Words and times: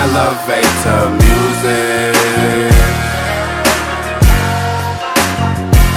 Elevator 0.00 1.10
music. 1.20 2.16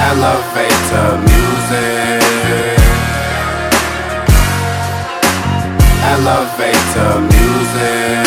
Elevator 0.10 1.12
music. 1.28 2.22
Elevator 6.12 7.14
music. 7.32 8.26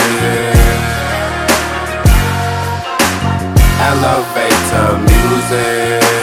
Elevator 3.89 4.99
music. 5.09 6.18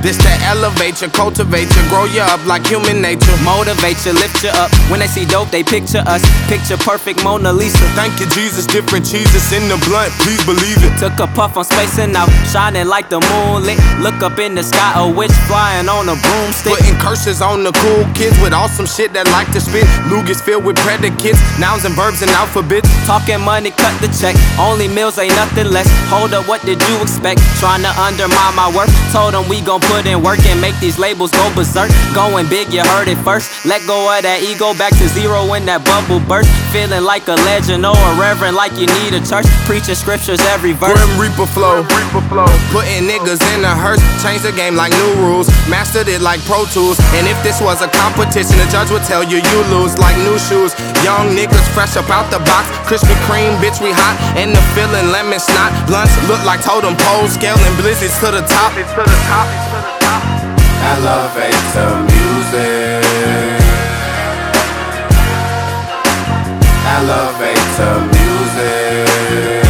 This 0.00 0.16
to 0.18 0.30
elevate 0.46 1.02
you, 1.02 1.08
cultivate 1.10 1.66
you, 1.74 1.82
grow 1.90 2.04
you 2.06 2.22
up 2.22 2.38
like 2.46 2.64
human 2.66 3.02
nature. 3.02 3.34
Motivate 3.42 3.98
you, 4.06 4.14
lift 4.14 4.44
you 4.44 4.50
up. 4.54 4.70
When 4.90 5.00
they 5.00 5.10
see 5.10 5.26
dope, 5.26 5.50
they 5.50 5.64
picture 5.64 6.04
us. 6.06 6.22
Picture 6.46 6.78
perfect 6.78 7.24
Mona 7.24 7.52
Lisa. 7.52 7.82
Thank 7.98 8.20
you, 8.20 8.26
Jesus. 8.30 8.64
Different 8.66 9.04
cheeses 9.04 9.52
in 9.52 9.66
the 9.66 9.74
blunt, 9.90 10.14
please 10.22 10.38
believe 10.46 10.78
it. 10.86 10.94
Took 11.02 11.18
a 11.18 11.26
puff 11.34 11.56
on 11.56 11.64
spacing 11.64 12.14
out, 12.14 12.30
shining 12.46 12.86
like 12.86 13.10
the 13.10 13.18
moonlit. 13.18 13.78
Look 13.98 14.22
up 14.22 14.38
in 14.38 14.54
the 14.54 14.62
sky, 14.62 14.94
a 15.02 15.10
witch 15.10 15.34
flying 15.50 15.88
on 15.88 16.08
a 16.08 16.14
broomstick. 16.14 16.78
Putting 16.78 16.94
curses 17.02 17.42
on 17.42 17.64
the 17.64 17.72
cool 17.82 18.06
kids 18.14 18.38
with 18.38 18.54
awesome 18.54 18.86
shit 18.86 19.12
that 19.14 19.26
like 19.34 19.50
to 19.50 19.60
spit. 19.60 19.84
Lugas 20.06 20.40
filled 20.40 20.64
with 20.64 20.76
predicates, 20.86 21.42
nouns 21.58 21.84
and 21.84 21.94
verbs 21.98 22.22
and 22.22 22.30
alphabets. 22.38 22.86
Talking 23.04 23.42
money, 23.42 23.74
cut 23.74 23.98
the 23.98 24.06
check. 24.14 24.38
Only 24.62 24.86
meals 24.86 25.18
ain't 25.18 25.34
nothing 25.34 25.74
less. 25.74 25.90
Hold 26.06 26.34
up, 26.34 26.46
what 26.46 26.62
did 26.62 26.78
you 26.86 27.02
expect? 27.02 27.42
Trying 27.58 27.82
to 27.82 27.90
undermine 27.98 28.54
my 28.54 28.70
worth. 28.70 28.94
Told 29.10 29.34
them 29.34 29.48
we 29.50 29.60
gon' 29.60 29.80
put 29.88 30.06
in 30.06 30.22
work 30.22 30.38
and 30.46 30.60
make 30.60 30.76
these 30.78 30.98
labels 30.98 31.32
go 31.32 31.48
berserk. 31.56 31.90
Going 32.14 32.46
big, 32.48 32.72
you 32.72 32.84
heard 32.94 33.08
it 33.08 33.18
first. 33.24 33.48
Let 33.64 33.80
go 33.88 34.06
of 34.12 34.22
that 34.22 34.44
ego, 34.44 34.76
back 34.76 34.92
to 35.00 35.06
zero 35.16 35.48
when 35.48 35.64
that 35.66 35.82
bubble 35.82 36.20
burst. 36.28 36.52
Feeling 36.70 37.02
like 37.02 37.26
a 37.28 37.36
legend 37.48 37.88
or 37.88 37.96
a 37.96 38.12
reverend, 38.20 38.54
like 38.54 38.76
you 38.76 38.86
need 39.02 39.16
a 39.16 39.22
church. 39.24 39.48
Preaching 39.64 39.96
scriptures 39.96 40.40
every 40.52 40.76
verse. 40.76 40.92
Grim 40.92 41.12
Reaper 41.16 41.48
flow. 41.56 41.82
Putting 42.70 43.08
niggas 43.08 43.40
in 43.56 43.64
a 43.64 43.72
hearse. 43.72 44.00
Change 44.20 44.44
the 44.44 44.52
game 44.52 44.76
like 44.76 44.92
new 44.92 45.12
rules. 45.24 45.48
Mastered 45.66 46.08
it 46.08 46.20
like 46.20 46.44
Pro 46.44 46.68
Tools. 46.68 47.00
And 47.16 47.24
if 47.26 47.40
this 47.40 47.58
was 47.64 47.80
a 47.80 47.88
competition, 47.88 48.60
the 48.60 48.68
judge 48.68 48.92
would 48.92 49.04
tell 49.08 49.24
you 49.24 49.40
you 49.40 49.58
lose 49.72 49.96
like 49.96 50.16
new 50.20 50.36
shoes. 50.36 50.76
Young 51.00 51.32
niggas 51.32 51.64
fresh 51.72 51.96
up 51.96 52.12
out 52.12 52.28
the 52.28 52.38
box. 52.44 52.68
Krispy 52.84 53.16
Kreme, 53.24 53.56
bitch, 53.64 53.80
we 53.80 53.90
hot. 53.90 54.20
And 54.36 54.52
the 54.52 54.62
feeling 54.76 55.08
lemon 55.08 55.40
snot. 55.40 55.72
Blunts 55.88 56.12
look 56.28 56.44
like 56.44 56.60
totem 56.60 56.94
poles. 57.08 57.32
Scaling 57.34 57.74
blizzards 57.80 58.18
to 58.20 58.28
the 58.28 58.44
top. 58.44 58.76
It's 58.76 58.92
to 58.92 59.02
the 59.02 59.18
top. 59.32 59.77
It's 60.08 60.40
to 60.40 60.48
the 60.48 60.68
top. 60.68 60.68
Elevator 60.84 61.92
music. 62.08 63.04
Elevator 66.86 67.94
music. 68.12 69.64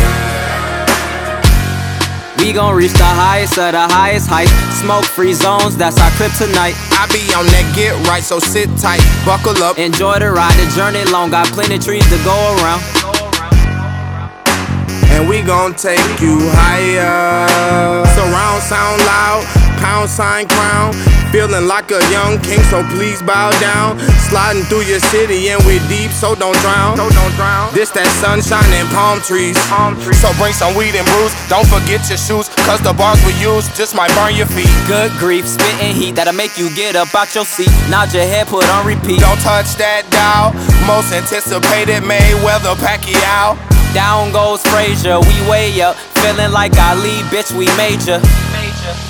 We 2.39 2.53
gon' 2.53 2.75
reach 2.77 2.93
the 2.93 3.05
highest 3.05 3.59
of 3.59 3.73
the 3.73 3.87
highest 3.89 4.29
heights. 4.29 4.53
Smoke 4.81 5.05
free 5.05 5.35
zones, 5.35 5.77
that's 5.77 5.99
our 6.01 6.11
clip 6.13 6.33
tonight. 6.39 6.75
I 6.93 7.07
be 7.13 7.21
on 7.35 7.45
that 7.47 7.67
get 7.75 7.93
right, 8.09 8.23
so 8.23 8.39
sit 8.39 8.71
tight. 8.79 9.03
Buckle 9.27 9.61
up. 9.63 9.79
Enjoy 9.79 10.19
the 10.19 10.31
ride, 10.31 10.55
the 10.55 10.71
journey 10.75 11.05
long. 11.11 11.31
Got 11.31 11.49
plenty 11.49 11.79
trees 11.79 12.09
to 12.09 12.19
go 12.25 12.37
around. 12.63 12.83
and 15.19 15.29
we 15.29 15.43
gon' 15.43 15.75
take 15.75 16.21
you 16.21 16.39
higher. 16.55 17.49
Surround 18.15 18.63
sound 18.63 19.03
loud, 19.03 19.43
pound 19.81 20.11
sign 20.11 20.49
crown. 20.49 20.93
Feeling 21.33 21.69
like 21.69 21.91
a 21.93 22.01
young 22.09 22.41
king, 22.41 22.63
so 22.73 22.81
please 22.97 23.21
bow 23.21 23.53
down. 23.61 24.01
Sliding 24.33 24.65
through 24.65 24.89
your 24.89 25.01
city 25.13 25.51
and 25.51 25.61
we're 25.69 25.83
deep, 25.89 26.11
so 26.11 26.35
don't 26.35 26.57
drown. 26.65 26.97
So 26.97 27.09
don't 27.11 27.35
drown. 27.37 27.69
This 27.75 27.91
that 27.93 28.09
sunshine 28.17 28.65
and 28.73 28.89
palm 28.97 29.21
trees. 29.21 29.57
palm 29.69 29.93
trees. 30.01 30.17
So 30.25 30.33
bring 30.41 30.57
some 30.57 30.73
weed 30.73 30.97
and 30.97 31.05
brews. 31.13 31.33
Don't 31.53 31.69
forget 31.69 32.01
your 32.09 32.17
shoes, 32.17 32.49
cause 32.65 32.81
the 32.81 32.97
bars 32.97 33.21
we 33.29 33.37
use 33.37 33.69
just 33.77 33.93
might 33.93 34.09
burn 34.17 34.33
your 34.33 34.49
feet. 34.49 34.73
Good 34.89 35.13
grief, 35.21 35.45
spitting 35.45 35.93
heat 35.93 36.17
that'll 36.17 36.33
make 36.33 36.57
you 36.57 36.73
get 36.73 36.97
up 36.97 37.13
out 37.13 37.35
your 37.35 37.45
seat. 37.45 37.71
Nod 37.93 38.13
your 38.17 38.25
head, 38.25 38.49
put 38.49 38.65
on 38.73 38.87
repeat. 38.89 39.21
Don't 39.21 39.41
touch 39.45 39.77
that 39.77 40.09
dial. 40.09 40.57
Most 40.89 41.13
anticipated 41.13 42.01
Mayweather 42.09 42.73
Pacquiao. 42.81 43.57
Down 43.93 44.33
goes 44.33 44.65
Frazier, 44.73 45.21
we 45.21 45.37
way 45.49 45.81
up. 45.81 45.97
Feeling 46.25 46.53
like 46.53 46.73
Ali, 46.79 47.21
bitch, 47.29 47.53
we 47.53 47.67
major. 47.77 48.21
major. 48.53 49.08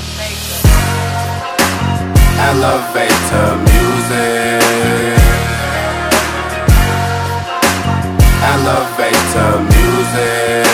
Elevator 2.50 3.56
music. 3.68 4.62
Elevator 8.52 9.52
music. 9.68 10.64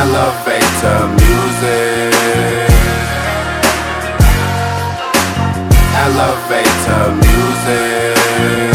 Elevator 0.00 1.00
music. 1.18 2.14
Elevator 6.02 7.04
music. 7.20 8.71